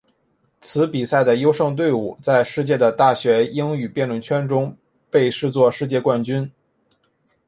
[0.59, 4.75] 此比赛的优胜队伍在世界的大学英语辩论圈中
[5.11, 6.51] 被视作世界冠军。